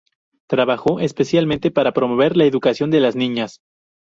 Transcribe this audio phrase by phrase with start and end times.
[0.47, 3.61] Trabajó especialmente para promover la educación de las niñas.